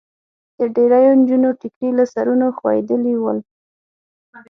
[0.57, 3.39] د ډېریو نجونو ټیکري له سرونو خوېدلي ول.